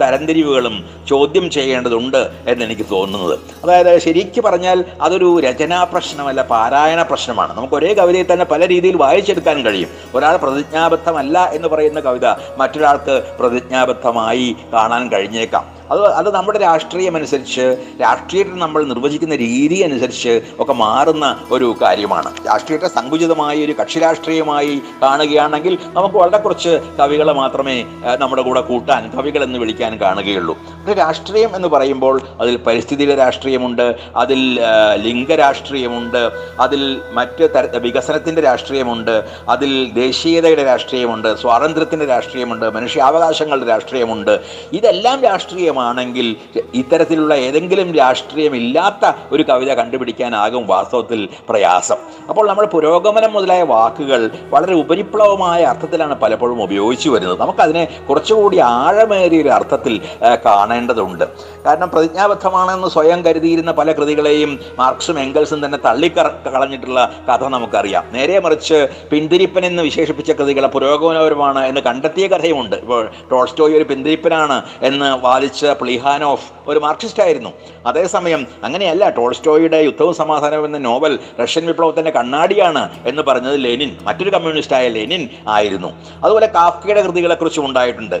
[0.00, 0.76] തരംതിരിവുകളും
[1.08, 3.38] ചോദ്യം ചെയ്യേണ്ടതുണ്ട് എന്ന് എനിക്ക് തോന്നുന്നത്.
[3.64, 7.52] അതായത് ശരിക്ക് പറഞ്ഞാൽ അതൊരു രചനാ പ്രശ്നമല്ല പാരായണ പ്രശ്നമാണ്.
[7.56, 9.90] നമുക്ക് ഒരേ കവിതയെ തന്നെ പല രീതിയിൽ വായിച്ചെടുക്കാൻ കഴിയും.
[10.14, 12.26] ഒരാൾ പ്രതിജ്ഞാബദ്ധമല്ല എന്ന് പറയുന്ന കവിത
[12.58, 15.73] മറ്റൊരാൾക്ക് പ്രതിജ്ഞാബദ്ധമായി കാണാൻ കഴിഞ്ഞേക്കാം.
[15.90, 17.64] അത് അത് നമ്മുടെ രാഷ്ട്രീയം അനുസരിച്ച്
[18.00, 22.30] രാഷ്ട്രീയത്തിൽ നമ്മൾ നിർവചിക്കുന്ന രീതി അനുസരിച്ച് ഒക്കെ മാറുന്ന ഒരു കാര്യമാണ്.
[22.46, 27.84] രാഷ്ട്രീയത്തെ സങ്കുചിതമായി ഒരു കക്ഷി രാഷ്ട്രീയമായി കാണുകയാണെങ്കിൽ നമുക്ക് വളരെ കുറച്ച് കവികളെ മാത്രമേ
[28.18, 30.58] നമ്മുടെ കൂടെ കൂട്ടാൻ കവികൾ എന്ന് വിളിക്കാൻ കാണുകയുള്ളൂ.
[30.84, 33.84] പക്ഷേ രാഷ്ട്രീയം എന്ന് പറയുമ്പോൾ അതിൽ പരിസ്ഥിതിയുടെ രാഷ്ട്രീയമുണ്ട്
[34.16, 36.20] അതിൽ ലിംഗരാഷ്ട്രീയമുണ്ട് ലിംഗ രാഷ്ട്രീയമുണ്ട്
[36.60, 36.80] അതിൽ
[37.12, 39.12] മറ്റ് തര വികസനത്തിന്റെ രാഷ്ട്രീയമുണ്ട്
[39.48, 44.32] അതിൽ ദേശീയതയുടെ രാഷ്ട്രീയമുണ്ട് സ്വാതന്ത്ര്യത്തിന്റെ രാഷ്ട്രീയമുണ്ട് മനുഷ്യാവകാശങ്ങളുടെ രാഷ്ട്രീയമുണ്ട്.
[44.72, 46.26] ഇതെല്ലാം രാഷ്ട്രീയമാണെങ്കിൽ
[46.74, 51.98] ഇത്തരത്തിലുള്ള ഏതെങ്കിലും രാഷ്ട്രീയമില്ലാത്ത ഒരു കവിത കണ്ടുപിടിക്കാനാകും വാസ്തവത്തിൽ പ്രയാസം.
[52.28, 54.20] അപ്പോൾ നമ്മൾ പുരോഗമനം മുതലായ വാക്കുകൾ
[54.50, 57.40] വളരെ ഉപരിപ്ലവമായ അർത്ഥത്തിലാണ് പലപ്പോഴും ഉപയോഗിച്ചു വരുന്നത്.
[57.40, 60.34] നമുക്കതിനെ കുറച്ചുകൂടി ആഴമേറിയ ഒരു അർത്ഥത്തിൽ ആ,
[60.74, 61.24] കാണേണ്ടതുണ്ട്.
[61.66, 68.04] കാരണം പ്രതിജ്ഞാബദ്ധമാണെന്ന് സ്വയം കരുതിയിരുന്ന പല കൃതികളെയും മാർക്സും എംഗൽസും തന്നെ തള്ളിക്കറ കളഞ്ഞിട്ടുള്ള കഥ നമുക്കറിയാം.
[68.16, 68.78] നേരെ മറിച്ച്
[69.12, 72.76] പിന്തിരിപ്പൻ എന്ന് വിശേഷിപ്പിച്ച കൃതികളെ പുരോഗമനപരമാണ് എന്ന് കണ്ടെത്തിയ കഥയുമുണ്ട്.
[72.76, 74.56] ഇപ്പോൾ ടോൾസ്റ്റോയ് ഒരു പിന്തിരിപ്പനാണ്
[74.88, 77.52] എന്ന് വാദിച്ച പ്ലിഹാനോഫ് ഒരു മാർക്സിസ്റ്റ് ആയിരുന്നു
[77.86, 83.92] അതേസമയം അങ്ങനെയല്ല ടോൾസ്റ്റോയുടെ യുദ്ധവും സമാധാനവും എന്ന നോവൽ റഷ്യൻ വിപ്ലവത്തിന്റെ കണ്ണാടിയാണ് എന്ന് പറഞ്ഞത് ലെനിൻ.
[84.02, 85.24] മറ്റൊരു കമ്മ്യൂണിസ്റ്റായ ലെനിൻ
[85.56, 85.90] ആയിരുന്നു.
[86.24, 88.16] അതുപോലെ കാഫ്കയുടെ കൃതികളെക്കുറിച്ചും ഉണ്ടായിട്ടുണ്ട്.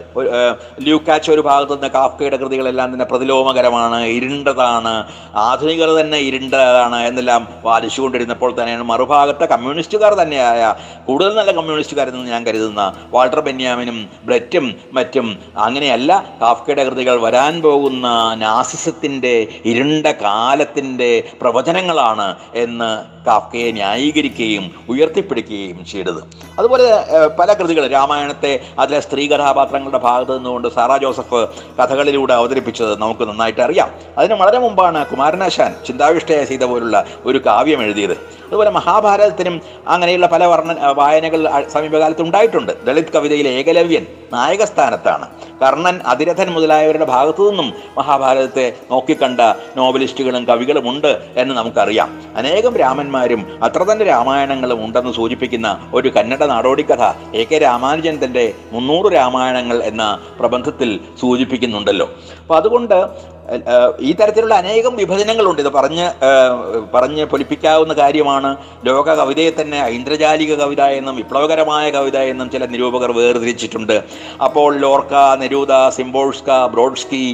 [0.88, 4.94] ലൂക്കാച്ച് ഒരു ഭാഗത്ത് കാഫ്കയുടെ കൃതികളെല്ലാം തന്നെ പ്രതിലോമകരമാണ് ഇരുണ്ടതാണ്
[5.46, 8.84] ആധുനികത തന്നെ ഇരുണ്ടതാണ് എന്നെല്ലാം വാദിച്ചുകൊണ്ടിരുന്നപ്പോൾ തന്നെയാണ്.
[8.92, 10.62] മറുഭാഗത്തെ കമ്മ്യൂണിസ്റ്റുകാർ തന്നെയായ
[11.06, 12.82] കൂടുതൽ നല്ല കമ്മ്യൂണിസ്റ്റുകാരെന്ന് ഞാൻ കരുതുന്ന
[13.14, 15.26] വാൾട്ടർ ബെന്യാമിനും ബ്രറ്റും മറ്റും
[15.66, 16.10] അങ്ങനെയല്ല
[16.42, 18.06] കാഫ്കയുടെ കൃതികൾ വരാൻ പോകുന്ന
[18.44, 22.28] നാസിസത്തിന്റെ ഇരുണ്ട കാലത്തിന്റെ പ്രവചനങ്ങളാണ്
[22.64, 22.90] എന്ന്
[23.26, 26.18] കാഫ്കയെ ന്യായീകരിക്കുകയും ഉയർത്തിപ്പിടിക്കുകയും ചെയ്തത്.
[26.58, 26.86] അതുപോലെ
[27.38, 31.40] പല കൃതികൾ രാമായണത്തെ അതിലെ സ്ത്രീ കഥാപാത്രങ്ങളുടെ ഭാഗത്ത് നിന്നുകൊണ്ട് സാറാ ജോസഫ്
[31.78, 33.90] കഥകളിലൂടെ അവതരിപ്പിച്ചത് നമുക്ക് നന്നായിട്ട് അറിയാം.
[34.18, 38.43] അതിന് വളരെ മുമ്പാണ് കുമാരനാശാൻ ചിന്താവിഷ്ടയ സീത പോലുള്ള ഒരു കാവ്യം എഴുതിയത്.
[38.46, 39.56] അതുപോലെ മഹാഭാരതത്തിനും
[39.88, 42.84] അങ്ങനെയുള്ള പല വർണ വായനകൾ സമീപകാലത്ത് ഉണ്ടായിട്ടുണ്ട്.
[42.84, 45.26] ദളിത് കവിതയിലെ ഏകലവ്യൻ നായകസ്ഥാനത്താണ്.
[45.62, 49.40] കർണൻ അതിരഥൻ മുതലായവരുടെ ഭാഗത്തു നിന്നും മഹാഭാരതത്തെ നോക്കിക്കണ്ട
[49.76, 52.08] നോവലിസ്റ്റുകളും കവികളും ഉണ്ട് എന്ന് നമുക്കറിയാം.
[52.36, 57.04] അനേകം രാമന്മാരും അത്ര തന്നെ രാമായണങ്ങളും ഉണ്ടെന്ന് സൂചിപ്പിക്കുന്ന ഒരു കന്നഡ നാടോടിക്കഥ
[57.34, 62.06] എ കെ രാമാനുജൻ തന്റെ മുന്നൂറ് രാമായണങ്ങൾ എന്ന പ്രബന്ധത്തിൽ സൂചിപ്പിക്കുന്നുണ്ടല്ലോ.
[62.40, 62.98] അപ്പോൾ അതുകൊണ്ട്
[64.08, 65.60] ഈ തരത്തിലുള്ള അനേകം വിഭജനങ്ങളുണ്ട്.
[65.62, 66.06] ഇത് പറഞ്ഞ്
[66.94, 68.50] പറഞ്ഞ് പൊലിപ്പിക്കാവുന്ന കാര്യമാണ്.
[68.88, 73.96] ലോക കവിതയെ തന്നെ ഐന്ദ്രജാലിക കവിത എന്നും വിപ്ലവകരമായ കവിത എന്നും ചില നിരൂപകർ വേർതിരിച്ചിട്ടുണ്ട്.
[74.46, 77.26] അപ്പോൾ Lorca Neruda Szymborska Brodsky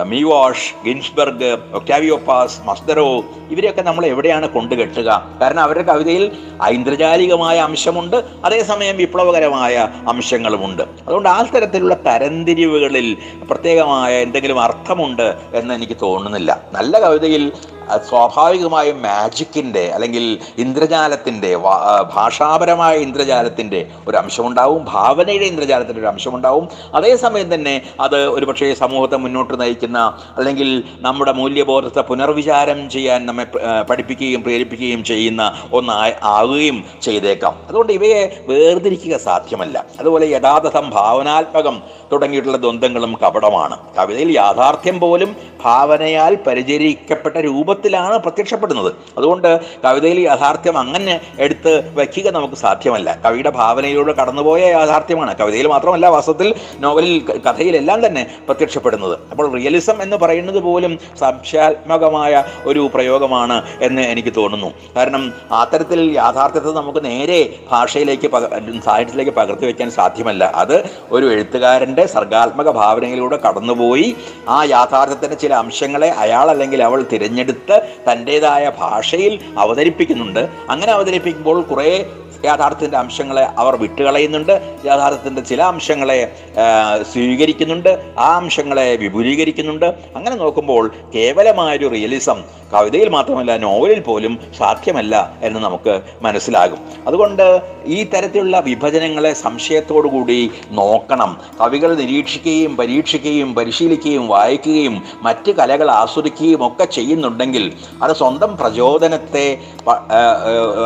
[0.00, 5.28] Milosz Ginsberg Octavio Paz മസ്ദറോ ഇവരെയൊക്കെ നമ്മൾ എവിടെയാണ് കൊണ്ടുകെട്ടുക?
[5.40, 6.32] കാരണം അവരുടെ കവിതയിൽ
[6.64, 10.82] ഐന്ദ്രജാലികമായ അംശമുണ്ട് അതേസമയം വിപ്ലവകരമായ അംശങ്ങളുമുണ്ട്.
[10.82, 13.16] അതുകൊണ്ട് ആ തരത്തിലുള്ള തരംതിരിവുകളിൽ
[13.50, 16.62] പ്രത്യേകമായ എന്തെങ്കിലും അർത്ഥമുണ്ട് എന്ന് എനിക്ക് തോന്നുന്നില്ല.
[16.72, 17.52] നല്ല കവിതയിൽ
[18.08, 21.56] സ്വാഭാവികമായും മാജിക്കിന്റെ അല്ലെങ്കിൽ ഇന്ദ്രജാലത്തിന്റെ
[22.14, 26.68] ഭാഷാപരമായ ഇന്ദ്രജാലത്തിന്റെ ഒരു അംശമുണ്ടാവും ഭാവനയുടെ ഇന്ദ്രജാലത്തിന്റെ ഒരു അംശമുണ്ടാവും.
[26.94, 29.98] അതേസമയം തന്നെ അത് ഒരുപക്ഷേ സമൂഹത്തെ മുന്നോട്ട് നയിക്കുന്ന
[30.36, 33.46] അല്ലെങ്കിൽ നമ്മുടെ മൂല്യബോധത്തെ പുനർവിചാരം ചെയ്യാൻ നമ്മെ
[33.90, 35.42] പഠിപ്പിക്കുകയും പ്രേരിപ്പിക്കുകയും ചെയ്യുന്ന
[35.72, 37.54] ഒന്നായി ആവുകയും ചെയ്തേക്കാം.
[37.68, 39.84] അതുകൊണ്ട് ഇവയെ വേർതിരിക്കുക സാധ്യമല്ല.
[40.00, 43.76] അതുപോലെ യഥാതഥം ഭാവനാത്മകം തുടങ്ങിയിട്ടുള്ള ദ്വന്ദ്ങ്ങളും കപടമാണ്.
[43.98, 46.34] കവിതയിൽ യാഥാർത്ഥ്യം പോലും ഭാവനയാൽ
[47.24, 48.90] പരിചരിക്കപ്പെട്ട രൂപത്തിലാണ് പ്രത്യക്ഷപ്പെടുന്നത്.
[49.18, 49.48] അതുകൊണ്ട്
[49.84, 53.08] കവിതയിൽ യാഥാർത്ഥ്യം അങ്ങനെ എടുത്ത് വയ്ക്കുക നമുക്ക് സാധ്യമല്ല.
[53.24, 55.32] കവിയുടെ ഭാവനയിലൂടെ കടന്നുപോയ യാഥാർത്ഥ്യമാണ്.
[55.40, 56.48] കവിതയിൽ മാത്രമല്ല വാസ്തവത്തിൽ
[56.84, 57.14] നോവലിൽ
[57.46, 59.14] കഥയിലെല്ലാം തന്നെ പ്രത്യക്ഷപ്പെടുന്നത്.
[59.30, 63.56] അപ്പോൾ റിയലിസം എന്ന് പറയുന്നത് പോലും സംശയാത്മകമായ ഒരു പ്രയോഗമാണ്
[63.86, 64.70] എന്ന് എനിക്ക് തോന്നുന്നു.
[64.96, 65.22] കാരണം
[65.60, 68.28] അത്തരത്തിൽ യാഥാർത്ഥ്യത്തെ നമുക്ക് നേരെ ഭാഷയിലേക്ക്
[68.86, 70.42] സാഹിത്യത്തിലേക്ക് പകർത്തി വയ്ക്കാൻ സാധ്യമല്ല.
[70.62, 70.76] അത്
[71.16, 74.08] ഒരു എഴുത്തുകാരന്റെ സർഗാത്മക ഭാവനയിലൂടെ കടന്നുപോയി
[74.48, 77.76] ആ യാഥാർത്ഥ്യത്തിന്റെ ചില അംശങ്ങളെ അയാൾ അല്ലെങ്കിൽ അവൾ തിരഞ്ഞെടുത്ത്
[78.08, 80.42] തന്റെതായ ഭാഷയിൽ അവതരിപ്പിക്കുന്നുണ്ട്.
[80.70, 81.90] അങ്ങനെ അവതരിപ്പിക്കുമ്പോൾ കുറേ
[82.44, 84.54] യാഥാർത്ഥ്യത്തിന്റെ അംശങ്ങളെ അവർ വിട്ടുകളയുന്നുണ്ട്.
[84.84, 86.20] യാഥാർത്ഥ്യത്തിന്റെ ചില അംശങ്ങളെ
[87.12, 87.92] സ്വീകരിക്കുന്നുണ്ട്.
[88.18, 89.88] ആ അംശങ്ങളെ വിപുലീകരിക്കുന്നുണ്ട്.
[90.16, 92.38] അങ്ങനെ നോക്കുമ്പോൾ കേവലമായൊരു റിയലിസം
[92.74, 96.78] കവിതയിൽ മാത്രമല്ല നോവലിൽ പോലും സാധ്യമല്ല എന്ന് നമുക്ക് മനസ്സിലാകും.
[97.06, 97.44] അതുകൊണ്ട്
[97.86, 101.30] ഈ തരത്തിലുള്ള വിഭജനങ്ങളെ സംശയത്തോടുകൂടി നോക്കണം.
[101.60, 109.46] കവികൾ നിരീക്ഷിക്കുകയും പരീക്ഷിക്കുകയും പരിശീലിക്കുകയും വായിക്കുകയും മറ്റ് കലകൾ ആസ്വദിക്കുകയും ഒക്കെ ചെയ്യുന്നുണ്ടെങ്കിൽ അത് സ്വന്തം പ്രചോദനത്തെ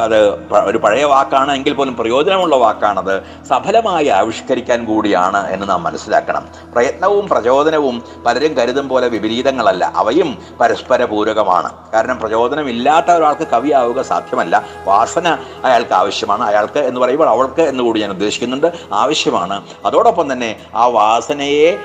[0.05, 0.19] അത്
[0.65, 6.49] ഒരു പഴയ വാക്കാണ് എങ്കിൽ പോലും പ്രയോജനമുള്ള വാക്കാണത് സഫലമായി ആവിഷ്കരിക്കാൻ കൂടിയാണ് എന്ന് നാം മനസ്സിലാക്കണം.
[6.73, 9.93] പ്രയത്നവും പ്രചോദനവും പലരും കരുതും പോലെ വിപരീതങ്ങളല്ല.
[9.97, 14.65] അവയും പരസ്പര പൂരകമാണ് കാരണം പ്രചോദനമില്ലാത്ത ഒരാൾക്ക് കവിയാവുക സാധ്യമല്ല.
[14.85, 16.45] വാസന അയാൾക്ക് ആവശ്യമാണ്.
[16.45, 18.73] അയാൾക്ക് എന്ന് പറയുമ്പോൾ അവൾക്ക് എന്നുകൂടി ഞാൻ ഉദ്ദേശിക്കുന്നുണ്ട്.
[18.93, 19.63] ആവശ്യമാണ്.
[19.87, 21.79] അതോടൊപ്പം തന്നെ ആ വാസനയെ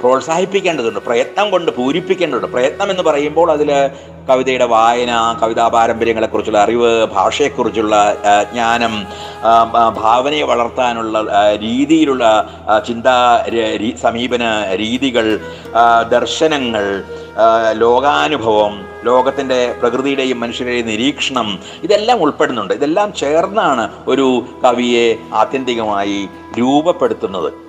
[0.00, 2.46] പ്രോത്സാഹിപ്പിക്കേണ്ടതുണ്ട് പ്രയത്നം കൊണ്ട് പൂരിപ്പിക്കേണ്ടതുണ്ട്.
[2.46, 3.70] പ്രയത്നം എന്ന് പറയുമ്പോൾ അതിൽ
[4.28, 7.96] കവിതയുടെ വായന കവിതാ പാരമ്പര്യങ്ങളെക്കുറിച്ചുള്ള അറിവ് ഭാഷയെക്കുറിച്ചുള്ള
[8.52, 8.94] ജ്ഞാനം
[10.00, 11.18] ഭാവനയെ വളർത്താനുള്ള
[11.56, 12.24] രീതിയിലുള്ള
[12.86, 13.18] ചിന്താ
[14.02, 14.42] സമീപന
[14.82, 15.40] രീതികൾ
[16.08, 17.04] ദർശനങ്ങൾ
[17.72, 22.74] ലോകാനുഭവം ലോകത്തിന്റെ പ്രകൃതിയുടെയും മനുഷ്യരുടെയും നിരീക്ഷണം ഇതെല്ലാം ഉൾപ്പെടുന്നുണ്ട്.
[22.74, 24.26] ഇതെല്ലാം ചേർന്നാണ് ഒരു
[24.64, 27.65] കവിയെ ആത്യന്തികമായി രൂപപ്പെടുത്തുന്നത്.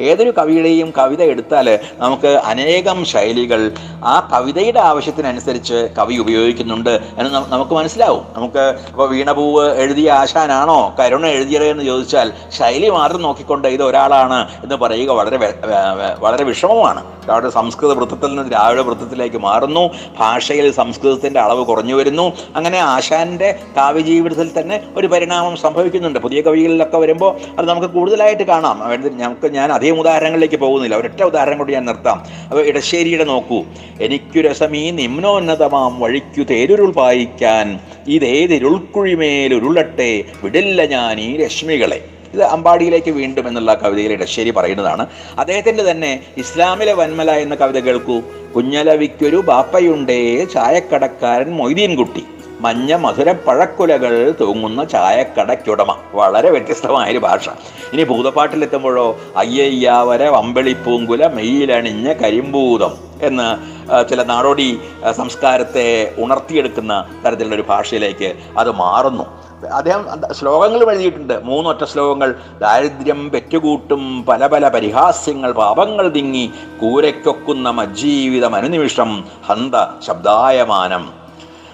[0.00, 3.72] ഏതൊരു കവിയുടെയും കവിത എടുത്താൽ നമുക്ക് അനേകം ശൈലികൾ
[4.04, 8.24] ആ കവിതയുടെ ആവശ്യത്തിനനുസരിച്ച് കവി ഉപയോഗിക്കുന്നുണ്ട് എന്ന് നമുക്ക് മനസ്സിലാവും.
[8.36, 14.76] നമുക്ക് ഇപ്പോൾ വീണപൂവ് എഴുതിയ ആശാനാണോ കരുണ എഴുതിയത് എന്ന് ചോദിച്ചാൽ ശൈലി മാത്രം നോക്കിക്കൊണ്ട് ഇത് ഒരാളാണ് എന്ന്
[14.76, 15.38] പറയുക വളരെ
[16.20, 17.02] വളരെ വിഷമമാണ്.
[17.32, 19.90] അവിടെ സംസ്കൃത വൃത്തത്തിൽ നിന്ന് ദ്രാവിഡ വൃത്തത്തിലേക്ക് മാറുന്നു.
[20.18, 22.32] ഭാഷയിൽ സംസ്കൃതത്തിന്റെ അളവ് കുറഞ്ഞു വരുന്നു.
[22.56, 26.18] അങ്ങനെ ആശാന്റെ കാവ്യജീവിതത്തിൽ തന്നെ ഒരു പരിണാമം സംഭവിക്കുന്നുണ്ട്.
[26.18, 28.80] പുതിയ കവികളിലൊക്കെ വരുമ്പോൾ അത് നമുക്ക് കൂടുതലായിട്ട് കാണാം.
[29.18, 30.96] നമുക്ക് ഞാൻ അധികം ഉദാഹരണങ്ങളിലേക്ക് പോകുന്നില്ല.
[30.96, 32.22] ഒരൊറ്റ ഉദാഹരണം കൂടി ഞാൻ നിർത്താം.
[32.50, 33.64] അപ്പോൾ ഇടശ്ശേരിയുടെ നോക്കൂ.
[34.00, 37.80] എനിക്കു രസമീ നിമ്നോന്നതമാം വഴിക്കു തേരുരുൾ പായിക്കാൻ.
[38.08, 42.04] ഇതേതിരുൾക്കുഴിമേലുരുളട്ടെ വിടില്ല ഞാൻ ഈ രശ്മികളെ.
[42.34, 45.06] ഇത് അമ്പാടിയിലേക്ക് വീണ്ടും എന്നുള്ള കവിതയിൽ ഇടശ്ശേരി പറയുന്നതാണ്.
[45.38, 48.20] അദ്ദേഹത്തിന്റെ തന്നെ ഇസ്ലാമിലെ വന്മല എന്ന കവിത കേൾക്കൂ.
[48.56, 52.24] കുഞ്ഞലവിക്കൊരു ബാപ്പയുണ്ടേ ചായക്കടക്കാരൻ മൊയ്തീൻകുട്ടി.
[52.60, 55.96] മഞ്ഞ മധുര പഴക്കുലകൾ തൂങ്ങുന്ന ചായക്കടയ്ക്കുടമ.
[56.12, 57.48] വളരെ വ്യത്യസ്തമായൊരു ഭാഷ.
[57.92, 63.48] ഇനി ഭൂതപ്പാട്ടിലെത്തുമ്പോഴോ അയ്യയ്യാവര വമ്പളിപ്പൂങ്കുല മെയ്യിലണിഞ്ഞ കരിമ്പൂതം എന്ന്
[64.10, 64.80] ചില നാടോടി
[65.12, 69.43] സംസ്കാരത്തെ ഉണർത്തിയെടുക്കുന്ന തരത്തിലുള്ള ഒരു ഭാഷയിലേക്ക് അത് മാറുന്നു.
[69.72, 72.34] അദ്ദേഹം ശ്ലോകങ്ങൾ എഴുതിയിട്ടുണ്ട് മൂന്നൊറ്റ ശ്ലോകങ്ങൾ.
[72.60, 75.52] ദാരിദ്ര്യം പെറ്റുകൂട്ടും പല പല പരിഹാസ്യങ്ങൾ.
[75.52, 76.50] പാപങ്ങൾ തിങ്ങി
[76.80, 79.74] കൂരയ്ക്കൊക്കുന്ന മജ്ജീവിതം അനുനിമിഷം ഹന്ത
[80.06, 81.12] ശബ്ദായമാനം.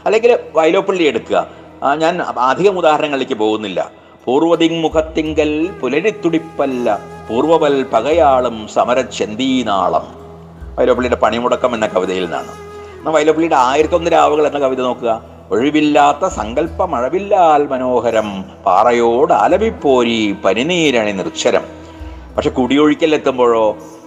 [0.06, 1.46] അല്ലെങ്കിൽ വയലോപ്പള്ളി എടുക്കുക.
[1.94, 3.90] ഞാൻ അധികം ഉദാഹരണങ്ങളിലേക്ക് പോകുന്നില്ല.
[4.24, 6.98] പൂർവതിങ്മുഖത്തിങ്കൽ പുലരിത്തുടിപ്പല്ല.
[7.30, 10.06] പൂർവവൽ പകയാളും സമരച്ചെന്തീനാളം.
[10.78, 12.48] വൈലോപ്പള്ളിയുടെ പണിമുടക്കം എന്ന കവിതയിൽ നിന്നാണ്.
[12.98, 15.39] എന്നാൽ വൈലോപ്പള്ളിയുടെ ആയിരത്തൊന്ന് രാവുകൾ എന്ന കവിത നോക്കുക.
[15.50, 18.28] ഒഴിവില്ലാത്ത സങ്കല്പമഴവില്ലാൽ മനോഹരം
[18.66, 21.64] പാറയോട് അലവിപ്പോരി പനിനീരണി നിർച്ഛരം
[22.36, 23.64] പക്ഷെ കുടിയൊഴിക്കൽ എത്തുമ്പോഴോ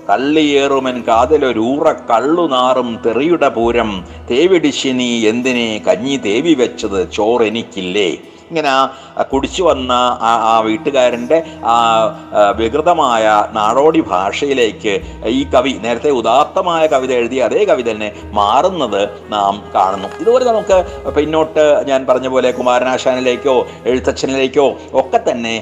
[0.10, 3.90] കള്ളിയേറുമൻ കാതലൊരൂറ കള്ളുനാറും തെറിയുടെ പൂരം
[4.30, 8.10] തേവിടിശിനി എന്തിനെ കഞ്ഞി തേവി വെച്ചത് ചോറെനിക്കില്ലേ?
[8.50, 8.72] ഇങ്ങനെ
[9.24, 9.92] കുടിച്ചു വന്ന
[10.30, 11.76] ആ ആ വീട്ടുകാരന്റെ ആ
[12.58, 14.94] വികൃതമായ നാടോടി ഭാഷയിലേക്ക്
[15.38, 20.10] ഈ കവി നേരത്തെ ഉദാത്തമായ കവിത എഴുതിയ അതേ കവി തന്നെ മാറുന്നത് നാം കാണുന്നു.
[20.22, 20.78] ഇതുപോലെ നമുക്ക്
[21.16, 25.56] പിന്നോട്ട് ഞാൻ പറഞ്ഞ പോലെ കുമാരനാശാനിലേക്കോ എഴുത്തച്ഛനിലേക്കോ ഒക്കെ തന്നെ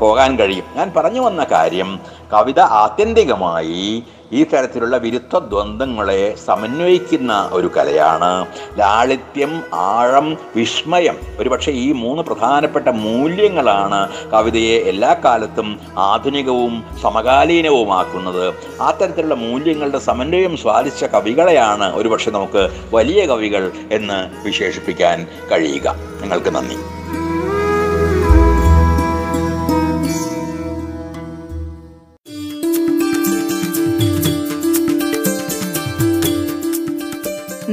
[0.00, 0.66] പോകാൻ കഴിയും.
[0.76, 1.88] ഞാൻ പറഞ്ഞു വന്ന കാര്യം
[2.34, 8.46] കവിത ആത്യന്തികമായി ഈ തരത്തിലുള്ള വിരുദ്ധ ദ്വന്ദ്ങ്ങളെ സമന്വയിക്കുന്ന ഒരു കലയാണ്.
[8.78, 11.16] ലാളിത്യം ആഴം വിസ്മയം.
[11.38, 14.00] ഒരുപക്ഷെ ഈ മൂന്ന് പ്രധാനപ്പെട്ട മൂല്യങ്ങളാണ്
[14.32, 18.54] കവിതയെ എല്ലാ കാലത്തും ആധുനികവും സമകാലീനവുമാക്കുന്നത്.
[18.82, 25.96] ആ തരത്തിലുള്ള മൂല്യങ്ങളുടെ സമന്വയം സ്വാധിച്ച കവികളെയാണ് ഒരുപക്ഷെ നമുക്ക് വലിയ കവികൾ എന്ന് വിശേഷിപ്പിക്കാൻ കഴിയുക.
[26.20, 26.78] നിങ്ങൾക്ക് നന്ദി.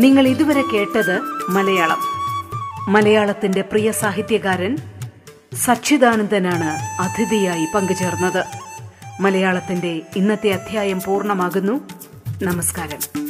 [0.02, 1.98] നിങ്ങൾ ഇതുവരെ കേട്ടത് മലയാളം.
[2.94, 4.78] മലയാളത്തിന്റെ പ്രിയ സാഹിത്യകാരൻ
[5.66, 8.46] സച്ചിദാനന്ദനാണ് അതിഥിയായി പങ്കുചേർന്നത്.
[9.22, 11.80] മലയാളത്തിന്റെ ഇന്നത്തെ അധ്യായം പൂർണമാകുന്നു.
[12.44, 13.21] നമസ്കാരം.